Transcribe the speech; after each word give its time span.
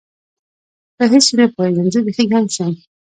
په 0.95 1.03
هیڅ 1.11 1.23
شي 1.27 1.33
نه 1.39 1.45
پوهېږم، 1.55 1.87
زه 1.93 1.99
بیخي 2.05 2.23
ګنګس 2.31 2.55
یم. 2.59 2.73